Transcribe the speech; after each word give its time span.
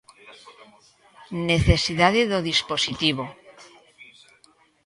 Necesidade 1.51 2.21
do 2.31 2.39
dispositivo. 2.49 3.25